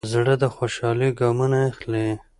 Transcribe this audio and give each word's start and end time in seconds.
زړه 0.13 0.33
د 0.43 0.45
خوشحالۍ 0.55 1.09
ګامونه 1.19 1.59
اخلي. 1.69 2.07